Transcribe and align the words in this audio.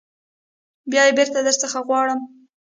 بیا 0.91 1.03
یې 1.07 1.11
بیرته 1.17 1.39
در 1.45 1.55
څخه 1.61 1.79
غواړو. 1.87 2.15